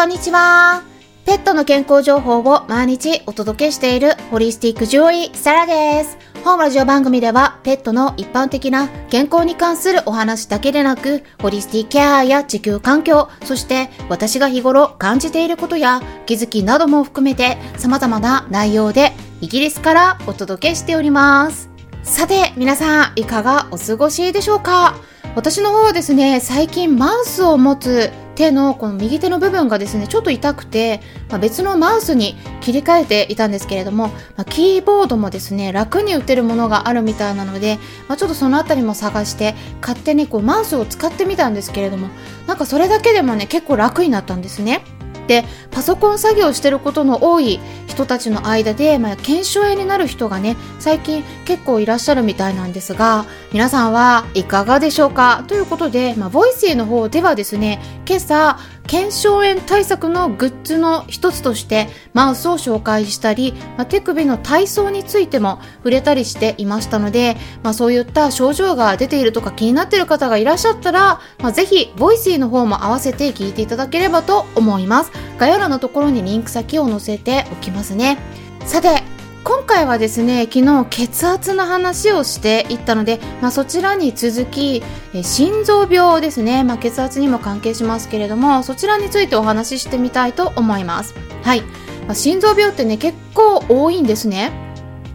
[0.00, 0.82] こんにちは。
[1.26, 6.16] ペットの健康情報を毎日お届けしているホリスティック獣医サラです。
[6.42, 19.12] 本ラジオ番組ではペットの一般的な健康に関するお話だけでなく、ホリスティケアや地球環境、そして私が日頃感じていることや気づきなども含めて様々な内容で
[19.42, 21.68] イギリスからお届けしております。
[22.04, 24.94] さて、皆さんいかがお過ごしでしょうか？
[25.36, 28.10] 私の方はですね、最近マウスを持つ
[28.40, 42.08] 手のこの右手の部分がですね、ちょっと痛くて、まあ、別のマウスに切り替えていたんですけれども、まあ、キーボードもですね、楽に打てるものがあるみたいなので、まあ、ちょっとその辺りも探して、勝手にこうマウスを使ってみたんですけれども、
[42.46, 44.82] なんかそれだけでもね、結構楽になったんですね。
[45.30, 55.44] でパソコン作業してることの多い人たちの間で、まあ、検証炎になる人がね最近結構いらっしゃるみたいなんですが皆さんはいかがでしょうか？
[55.46, 58.58] ということで、まあ、ボイシーの方ではですね今朝
[58.90, 75.12] 腱鞘炎対策のグッズの一つとしてマウスを紹介したり、まあ、手首の体操についても触れたりしていましたので、まあ、そういった症状が出ているとか気になっている方がいらっしゃったら、まあ、ぜひボイシーの方も合わせて聞いていただければと思います。
[75.38, 78.18] 概要欄のところにリンク先を載せておきますね。
[78.64, 79.04] さて
[79.42, 84.82] 今回はですね昨日血圧の話をしていったので、まあ、そちらに続き
[85.22, 91.14] 心臓病ですね、まあ、血圧にも関係しますけれどもそちらについてお話ししてみたいと思います。
[91.42, 94.52] はい、まあ、心臓病ってね結構多いんですね。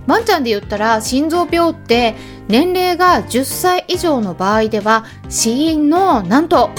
[0.08, 2.16] ワンちゃんで言ったら心臓病って
[2.48, 6.70] 年齢が10歳以上の場合では死因のなんと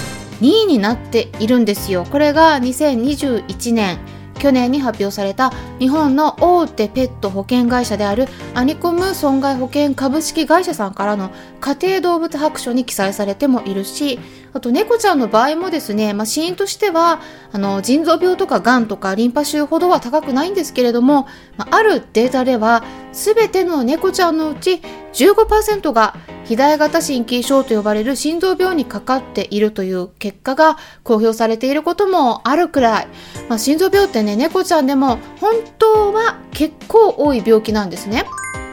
[0.40, 2.04] 2位になっているんですよ。
[2.10, 4.15] これが2021年。
[4.38, 14.18] 去年に発表された日本の大手ペット保険会社であるアニコム損害保険株式会社さんからの家庭動物白書に記載されてもいるし
[14.56, 17.20] あと猫ちゃんの場合もですね、まあ、死因としては
[17.52, 21.26] あの腎臓病とかがんとかリンパ腫ほどは高くないんですけれども、
[21.58, 22.82] まあ、あるデータでは
[23.12, 24.80] 全ての猫ちゃんのうち
[25.12, 33.08] 15%が肥大型心筋症と呼ばれる心臓病にかかっているという結果が公表されていることもあるくらい、
[33.50, 38.24] まあ、心臓病ってね猫ちゃんでも本当は結構多い病気なんですね。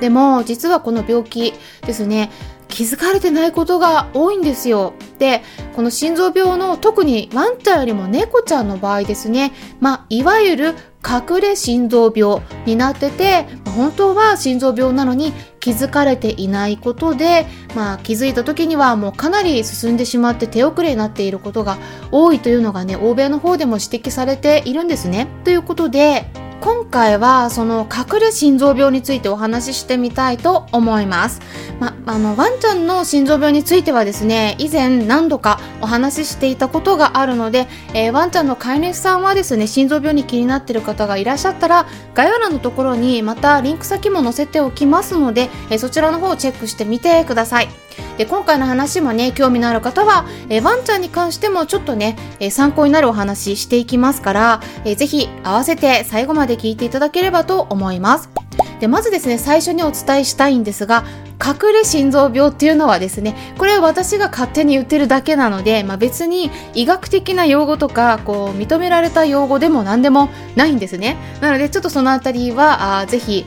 [0.03, 1.53] でも実はこの病気
[1.85, 2.29] ですね
[2.73, 4.94] 気づかれてないことが多いんですよ。
[5.19, 5.44] で、
[5.75, 10.73] この心臓病の特にワンちゃんよりも猫ちゃんの場合ですね、まあ、いわゆる
[11.07, 13.45] 隠れ心臓病になってて、
[13.75, 17.45] 本当は心臓病なのに気づかれていないことで、
[17.75, 21.78] まあ、気づいた時にはもうかなり進んでしまって手遅れになっていることが
[22.09, 25.28] 多いというのがね、欧米の方でも指摘されているんですね。
[25.44, 26.25] ということで、
[26.63, 31.41] 今回はその隠れ心臓病についてお話ししてみたいと思います。
[31.81, 47.83] ま、あの、ワンちゃんの心臓病についてはですね、以前何度かお話ししていたことがあるので、えー、ワンちゃんの飼い主さんはですね、心臓病に気になっている方がいらっしゃったら、概要欄のところにまたリンク先も載せておきますので、えー、そちらの方をチェックしてみてください。
[48.18, 58.29] で今回の話もね興味のある方は、え、ワンちゃんに関してもちょっとね、え、参考になるお話していきますから、えー、ぜひ合わせて最後まで聞いていただければと思います。
[58.79, 61.06] でまずですね最初にお伝えしたいんですが
[61.44, 71.18] 隠れ心臓病っていうのはですねこれ私が勝手に言ってるだけなので、まあ、別に医学的な用語とかこう認められた用語でも何でもないんですね。
[71.41, 73.46] なのでちょっとそのあたりはあぜひ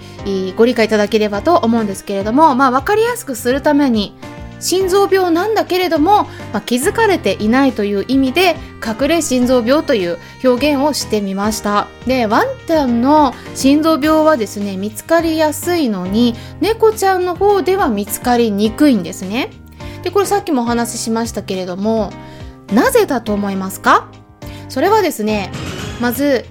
[0.56, 4.14] ご理解いただければと思うんですけれども、まあ、分かりやすくするために
[4.60, 11.88] 心臓病なんだけれども、まあ、気づかれていないという意味で隠れ心臓病という表現をしてみました。
[12.06, 19.50] でワンちゃんの心臓病はですね見つかりやすいのに猫ちゃんの方では見つかりにくいんですね。
[20.02, 22.12] でこれさっきもお話ししましたけれども
[22.72, 24.08] なぜだと思いますか？
[24.68, 25.50] それはですね
[26.00, 26.44] まず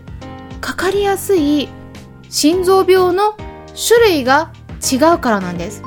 [0.61, 1.69] かかりやすい
[2.29, 3.37] 心臓病の
[3.87, 4.51] 種類が
[4.81, 5.81] 違うからなんです。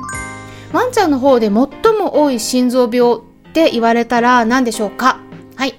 [0.71, 5.19] ワンちゃんの方で最も多い心臓病って言われたら何でしょうか？
[5.55, 5.75] はい。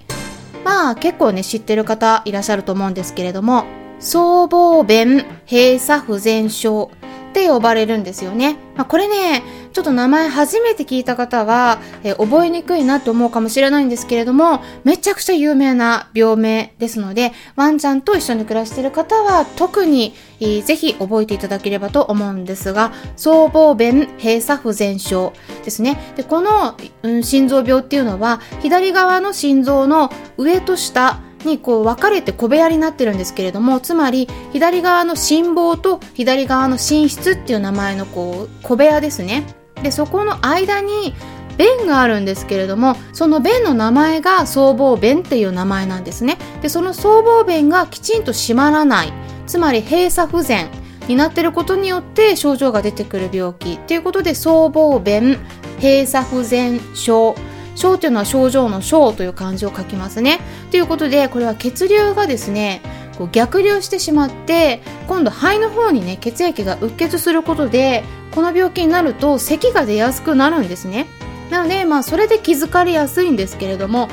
[0.64, 3.64] まあ結構ね知ってる方いらっしゃると思うんですけれども、
[4.00, 6.90] 僧帽弁閉鎖不全症
[7.30, 8.56] って呼ばれるんですよね。
[8.74, 25.32] まあ、これね、ちょっと名前初めて聞いた方は、え覚えにくいなと思うかもしれないんですけれども、めちゃくちゃ有名な病名ですので、ワンちゃんと一緒に暮らしている方は特に、えー、ぜひ覚えていただければと思うんですが、僧帽弁閉鎖不全症
[25.64, 25.98] ですね。
[26.16, 41.14] で、この、うん、心臓病っていうのは、左側の心臓の上と下、にこう分かれて小部屋になってるんですけれどもつまり左側の心房と左側の心室っていう名前のこう小部屋ですねでそこの間に
[41.56, 46.38] 弁があるんですけれどもその弁の名前が僧帽弁っていう名前なんですね。
[46.62, 49.12] でその僧帽弁がきちんと閉まらない
[49.46, 50.68] つまり閉鎖不全
[51.06, 55.38] になってることによって症状が出てくる病気ということで僧帽弁
[55.82, 57.34] 閉鎖不全症。
[57.76, 60.40] 症というのは症状の症という漢字を書きますね。
[60.70, 62.82] ということでこれは血流がですね
[63.20, 68.02] こう逆流してしまって今度肺の方にね血液がうっ血することで
[68.34, 71.06] この病気になると咳が出やすくなるんですね。
[71.50, 74.08] なのでまあそれで気づかれやすいんですけれども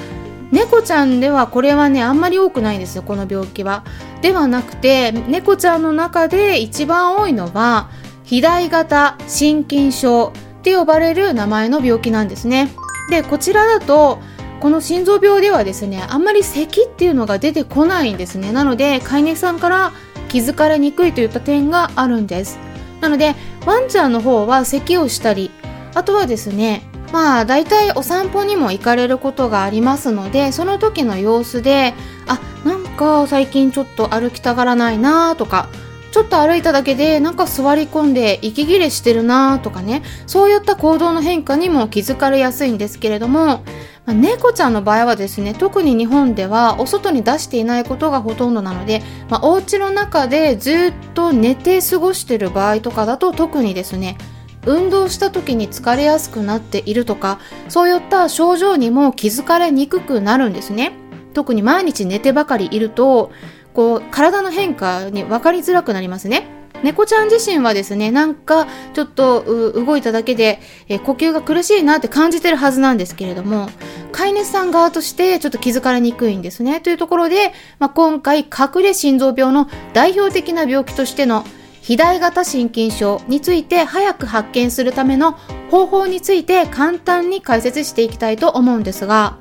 [0.51, 3.85] 猫ちゃんではこれはねあんまり多くないんですよこの病気は。
[4.21, 7.89] ではなくて猫ちゃんの中で一番多いのは
[8.23, 12.71] 肥大型心筋症って呼ばれる名前の病気なんですね。
[13.09, 14.19] でこちらだと
[14.59, 18.51] この心臓病ではですねあんまり咳っていうのが出てこないんですね。
[18.51, 19.91] なので飼い主さんから
[20.29, 22.59] 気づかれにくいといった点があるんです。
[23.01, 25.51] なのでワンちゃんの方は咳をしたり
[25.93, 31.93] あとはですねまあ大体お散歩にも行かれることがありますのでその時の様子で
[32.27, 35.69] あなんか最近ちょっと歩きたがらないなとか
[36.11, 43.63] ちょっと歩いただけでなんか座り込んで息切れしてるなとかねそういった行動の変化にも気づかれやすいんですけれども、
[44.07, 54.17] ま、猫ちゃんの場合はですね特に日本ではお外に出していないことがほとんどなので、まあ、お家の中でずっと寝て過ごしてる場合とかだと特にですね
[54.65, 57.39] 運動した時に疲れやすくなっているとか
[57.69, 60.93] そういった症状にも気づかれにくくなるんですね。
[61.33, 63.31] 特に毎日寝てばかりいると
[63.77, 66.47] こう体の変化に分かりづらくなりますね
[66.83, 69.43] 猫ちゃん自身はですね、なんかちょっと
[69.73, 73.67] 動いただけで、え呼吸が苦しいなって感じてるはずなんですけれども、
[74.11, 76.79] 飼い主さん側としてちょっと気づかれにくいんですね。
[76.81, 81.43] というところで、まあ、今回隠れ心臓病の代表的な病気としての
[81.81, 85.31] 肥大型心筋症について早く発見するための
[85.71, 89.37] 方法について簡単に解説していきたいと思うんですが、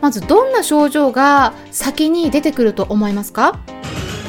[0.00, 3.58] まずどんな症状が先に出てくると思いますか？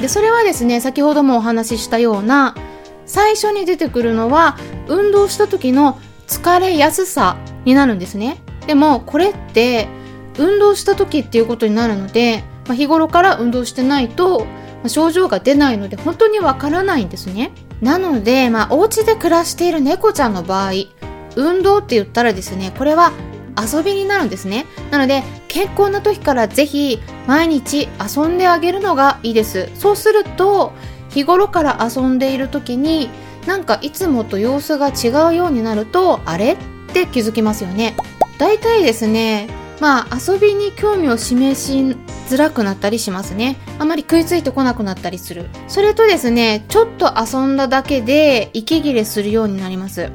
[0.02, 2.56] でそれはですね先ほどもお話ししたような
[3.06, 4.58] 最初に出てくるのは
[4.88, 8.38] 運動した時の疲れやすさになるんですね。
[8.68, 9.88] でもこれって
[10.38, 14.46] 運動した時っていうことになるので、まあ、日頃から運動してないと、
[14.88, 17.52] 症状が出ないので本当にわからないんですね。
[17.82, 20.72] なので、まあ、お家で暮らしている猫ちゃんの場合
[21.36, 23.12] 運動って言ったらですねこれは
[23.62, 24.66] 遊びになるんですね。
[24.92, 29.70] なので健康な時からぜひ毎日遊んであげるのがいいです。
[29.74, 30.72] そうすると
[31.10, 33.10] 日頃から遊んでいる時に
[33.46, 36.58] なんかいつもと様子が違うようになるとあれっ
[36.94, 37.98] て気づきますよね。
[38.38, 39.50] だいたいですね
[39.82, 41.96] まあ遊びに興味を示し
[42.28, 43.58] づらくなったりしますね。
[43.80, 45.50] あまり食いついてこなくなったりする。
[45.68, 50.12] それとですねちょっと遊んだだけで息切れするようになります。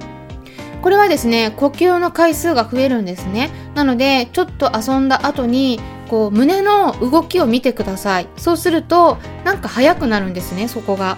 [0.84, 3.50] これはですね呼吸の回数が増えるんですね。
[3.74, 8.28] なのでちょっと遊んだ後にこう胸の動きを見てください。
[8.36, 11.16] そうするとなんか速くなるんですねそこが。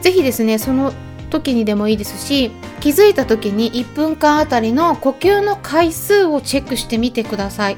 [0.00, 0.94] ぜひですねその
[1.28, 7.76] 時にでもいいですし気づいた時に1分間あたりの呼吸の回数をチェックしてみてください。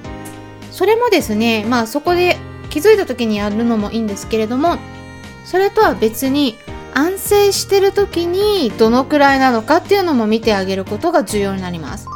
[0.70, 2.36] それもですねまあそこで
[2.70, 4.76] 気づいた時にやるのもいいんですけれども
[5.44, 6.56] それとは別に
[6.96, 12.06] 安静してる時にどのくらいなのかっていうのも見てあげることが重要になります。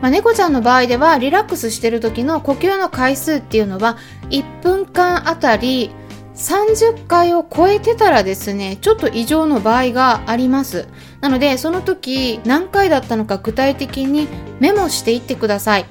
[0.00, 3.98] まあ、猫ちゃんの場合ではリラックスしてる時の呼吸の回数っていうのは
[4.30, 5.90] 1分間あたり
[6.36, 10.86] 30回を超えてたらですね、ちょっと異常の場合があります。
[11.20, 14.28] なので、その時何回だったのか具体的に
[14.60, 15.86] メモしていってください。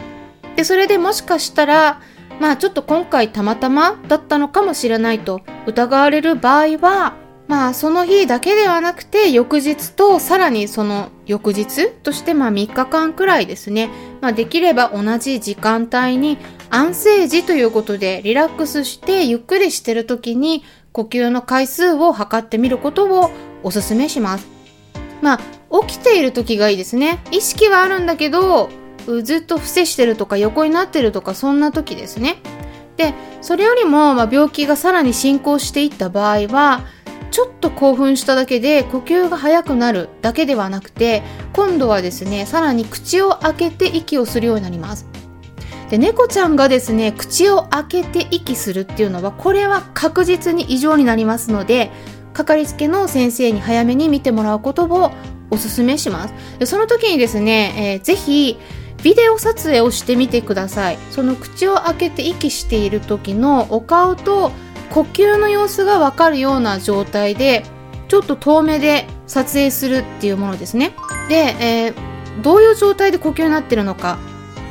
[0.55, 1.99] で、それでもしかしたら、
[2.39, 13.89] まあちょっと今回たまたまだったのかもしれないと疑われる場合は、まあその日だけではなくて翌日とさらにその翌日としてまあ3日間くらいですね、
[14.21, 16.37] まあ、できれば同じ時間帯に
[16.69, 23.31] 安静時ということでリラックスしてゆっくりしてる時に呼吸の回数を測ってみることを
[23.63, 24.47] お勧めします。
[25.21, 25.39] まあ
[25.87, 27.19] 起きている時がいいですね。
[27.31, 28.69] 意識はあるんだけど
[29.23, 32.41] ずっと伏せしてるとか横になってるとかそんな時ですね。
[32.97, 36.81] でそれよりもまあ病気がさらに進行していった場合は
[37.31, 45.05] ちょっと興奮しただけで呼吸が速くなるだけではなくて今度はですねさらに口を開けて息をするようになります。
[45.89, 51.91] で猫ちゃんがですね口を開けて息するっていうのはこれは確実に異常になりますので
[52.33, 55.11] かかりつけの先生に早めに見てもらうことを
[55.49, 56.33] おすすめします。
[56.59, 58.59] でその時にですね、えー、ぜひ
[59.03, 60.97] ビデオ撮影をしてみてください。
[61.11, 64.51] その口を開けて息している時のお顔と
[64.91, 67.63] 呼吸の様子がわかるような状態で
[68.07, 70.95] ちょっと遠目で撮影するっていうものですね。
[71.29, 74.17] で、えー、どういう状態で呼吸になってるのか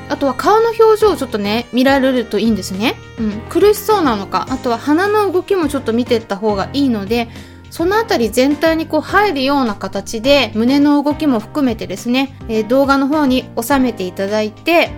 [0.09, 7.29] あとは顔の表情をちょっとね見られるといいんですね、うん、苦しそうなのかあとは鼻の動きもちょっと見てった方がいいので
[7.71, 14.91] そのあたり全体にこう入るような形で胸の動きも含めてですね、えー、動画の方に収めていただいて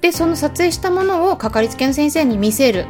[0.00, 2.86] でその撮影したものをかかりつけの先生に見せる。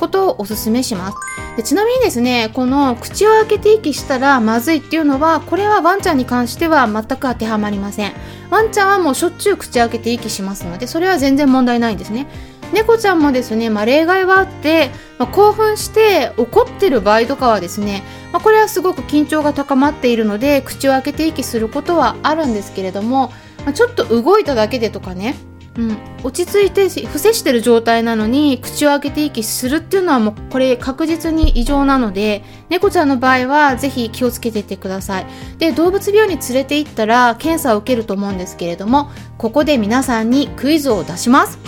[0.00, 1.16] ことをおすすめします。
[1.56, 8.12] でちなみにですねこの口を開けて息したらまずいっていうのはこれはワンちゃんに関しては全く当てはまりません。
[8.50, 12.26] ワンちゃんはもうしょっちゅう口開けて息しますのでそれは全然問題ないんですね。
[12.72, 23.32] 猫ちゃんもですね、まあ、例外はあって、まあ、興奮して怒ってる場合とかはですね、まあ、これはすごく緊張が高まっているので口を開けて息することはあるんですけれども、
[23.66, 25.34] ま、ちょっと動いただけでとかね
[25.78, 35.26] うん、落ち着いて伏せしてる状態なのに口を開けて息するっていうのはもうこれ確実に異常なので猫ちゃんの場合はぜひ気をつけていってください。
[35.58, 41.58] で動物病院に連れて行ったら検査を受けると思うんですけれどもここで皆さんにクイズを出します。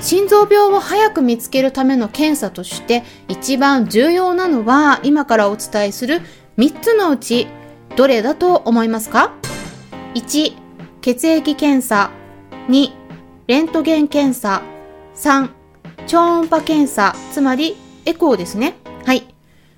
[0.00, 6.20] 心臓病を早く見つけるための検査として一番重要なのは今からお伝えする
[6.56, 7.48] 3つのうち
[7.96, 9.32] どれだと思いますか
[10.14, 10.52] ？1
[11.00, 12.10] 血液検査。
[12.68, 12.97] 2
[13.48, 14.60] レントゲン検査。
[15.16, 15.48] 3、
[16.06, 18.74] 超音波検査、つまりエコーですね。
[19.06, 19.34] はい。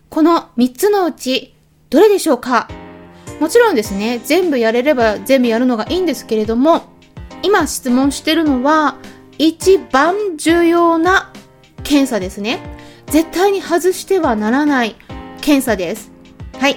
[0.09, 1.55] この3つのうち、
[1.89, 2.69] どれでしょうか？
[3.39, 6.83] もちろんですね、全部やれれば全部やるのがいいんですけれども、
[7.45, 8.97] 今質問してるのは、
[9.39, 11.33] 一番重要な
[11.85, 12.59] 検査ですね。
[13.07, 14.97] 絶対に外してはならない
[15.43, 16.11] 検査です。
[16.59, 16.77] はい。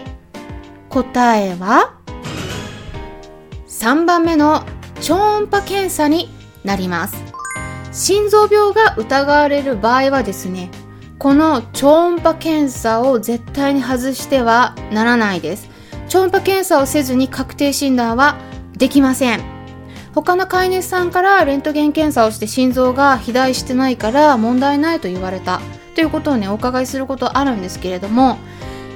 [0.90, 1.96] 答えは、
[3.68, 4.64] 3番目の
[5.02, 6.30] 超音波検査に
[6.64, 7.16] なります。
[7.92, 10.72] 心臓病が疑われる場合はですね
[11.20, 15.70] この超音波検査を絶対に外してはならないです。
[16.10, 18.38] 超音波検査をせずに確定診断は
[18.78, 19.42] できません。
[20.14, 25.60] 他の飼い主さんからレントゲン検査をして心臓が肥大してないから問題ないと言われた
[25.96, 28.38] ということをねお伺いすることあるんですけれども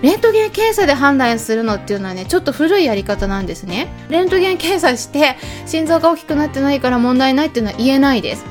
[0.02, 3.88] レントゲン検査で判断するのっていうのはねちょっと古いやり方なんですね。
[4.10, 5.36] レントゲン検査して
[5.66, 8.46] 心臓が大きくなってないから問題ないっていうのは言えないです。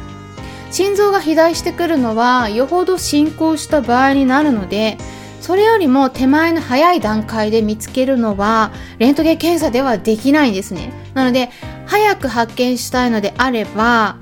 [0.73, 4.99] 心臓が肥大してくるのはよほど進行した場合になるので
[5.41, 10.93] それよりも手前の早い段階で見つけるのはレントゲン検査ではできないんですね。
[11.15, 11.51] なので
[11.87, 14.17] 早く発見したいのであれば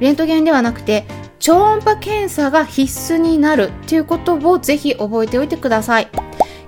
[0.00, 1.06] レントゲンではなくて
[1.38, 6.08] 超音波検査が必須になるということをぜひ覚えておいてください。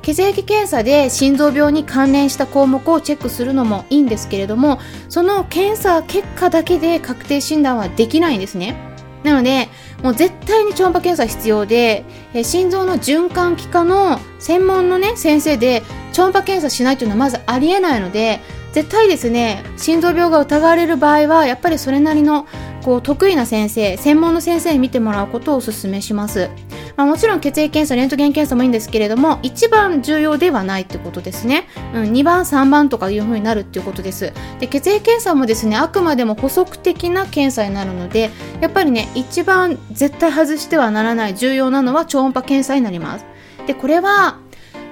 [0.06, 8.76] 血液検査で心臓病に関連した項目をチェックするのもいいんですけれどもその検査結果だけで確定診断はできないんですね。
[9.24, 9.68] なので
[10.04, 15.82] もう絶対に超音波検査必要でえ心臓の循環器科の専門のね先生で
[16.12, 18.38] 超音波検査しないというのはまずありえないので
[18.70, 22.46] 絶対ですね心臓病が疑われる場合はやっぱりそれなりの
[22.84, 26.48] こう得意な先生専門の先生に見てもらうことをお勧めします。
[26.96, 31.68] まあ、もちろん血液検査、レントゲン検査もいいんですけれども、一番重要ではないってことですね。
[31.94, 34.32] うん、2番、3番とかいう風になるっていうことです。
[34.60, 43.26] で、血液検査もですね、あくまでも補足的な検査になるので、やっぱりね、一番絶対外してはならない重要なのは超音波検査になります。
[43.66, 44.38] で、これは、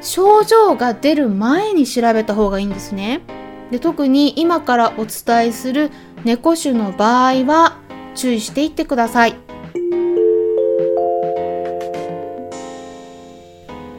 [0.04, 3.22] 症状が出る前に調べた方がいいんですね。
[3.70, 5.90] で特に今からお伝えする
[6.24, 7.78] 猫種の場合は
[8.14, 9.43] 注意していってください。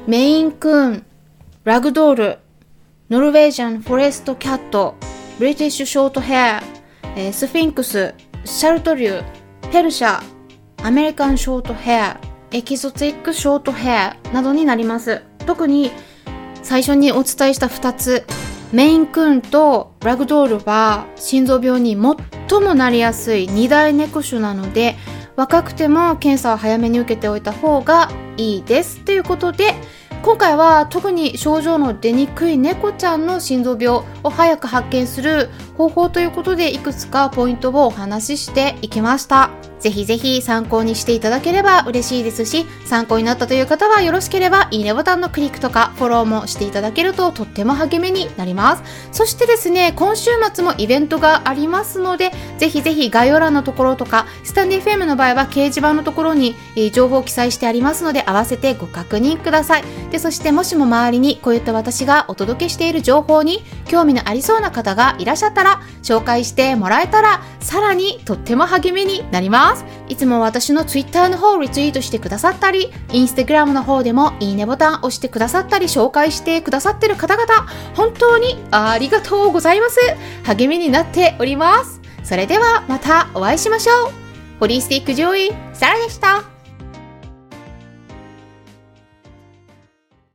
[0.08, 1.06] メインクーン、
[1.64, 2.38] ラグドール、
[3.10, 4.94] ノルウェージャンフォレストキャット、
[5.40, 6.64] ブリティッシュショートヘア、
[7.34, 10.22] スフィンクス、シャルトリュー、ペルシャ、
[10.84, 12.22] アメリカンショートヘア、
[12.52, 15.24] エキゾチックショートヘアなどになります。
[15.48, 15.90] 特に
[16.62, 18.28] 最初にお伝えした2つ、
[18.72, 21.98] メインクーンとラグドールは心臓病に
[22.50, 24.96] 最もなりやすい2大猫種なので
[25.36, 29.74] 若くても検査を早めに受けておいた方がいいですということで
[30.24, 39.52] 今回は特に症状の出にくい猫ちゃんの心臓病を早く発見する方法ということでいくつかポイントをお話ししていきました。
[39.86, 48.84] ぜひぜひ参考にしていただければ嬉しいですし、参考になったという方はよろしければいいねボタンのクリックとかフォローもしていただけるととっても励みになります。
[49.12, 56.56] そしてですね、今週末もイベントがありますので、ぜひぜひ概要欄のところとか、スタンディ FM の場合は掲示板のところに
[56.92, 59.84] 情報を記載してありますので、合わせてご確認ください。
[60.10, 69.75] で、そしてもしも周りにこういった私がお届けしている情報に興味のありそうな方がいらっしゃったら、紹介してもらえたら、さらにとっても励みになります。
[69.76, 80.00] ますいつも私の Twitter の方をリツイートしてくださったり Instagram の方でもいいねボタン押してくださったり紹介してくださってる方々本当にありがとうございます。
[80.44, 82.02] 励みになっております。
[82.24, 84.12] それではまたお会いしましょう。
[84.60, 86.55] ホリスティック獣医、サラでした。